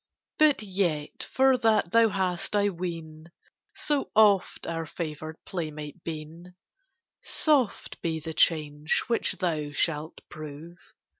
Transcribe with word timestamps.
But 0.39 0.63
yet, 0.63 1.21
for 1.29 1.57
that 1.59 1.91
thou 1.91 2.09
hast, 2.09 2.55
I 2.55 2.69
ween, 2.69 3.27
So 3.75 4.09
oft 4.15 4.65
our 4.65 4.87
favored 4.87 5.37
playmate 5.45 6.03
been, 6.03 6.55
Soft 7.21 8.01
be 8.01 8.19
the 8.19 8.33
change 8.33 9.03
which 9.05 9.33
thou 9.33 9.69
shalt 9.69 10.21
prove! 10.27 10.79